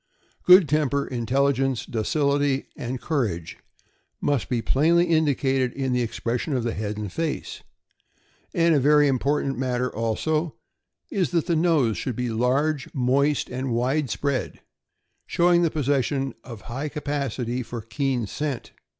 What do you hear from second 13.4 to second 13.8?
and